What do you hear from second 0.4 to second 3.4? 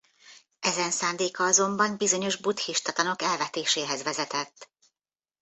Ezen szándéka azonban bizonyos buddhista tanok